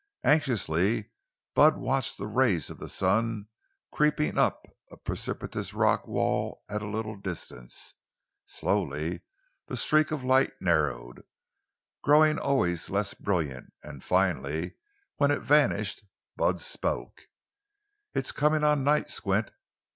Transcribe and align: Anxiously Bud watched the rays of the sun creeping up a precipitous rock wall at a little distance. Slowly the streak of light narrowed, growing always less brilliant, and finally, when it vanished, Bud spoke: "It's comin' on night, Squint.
Anxiously 0.23 1.11
Bud 1.53 1.77
watched 1.77 2.17
the 2.17 2.25
rays 2.25 2.71
of 2.71 2.79
the 2.79 2.89
sun 2.89 3.47
creeping 3.91 4.35
up 4.35 4.65
a 4.91 4.97
precipitous 4.97 5.75
rock 5.75 6.07
wall 6.07 6.63
at 6.67 6.81
a 6.81 6.87
little 6.89 7.15
distance. 7.15 7.93
Slowly 8.47 9.21
the 9.67 9.77
streak 9.77 10.09
of 10.09 10.23
light 10.23 10.53
narrowed, 10.59 11.23
growing 12.01 12.39
always 12.39 12.89
less 12.89 13.13
brilliant, 13.13 13.71
and 13.83 14.03
finally, 14.03 14.73
when 15.17 15.29
it 15.29 15.41
vanished, 15.43 16.03
Bud 16.35 16.59
spoke: 16.59 17.27
"It's 18.15 18.31
comin' 18.31 18.63
on 18.63 18.83
night, 18.83 19.07
Squint. 19.07 19.51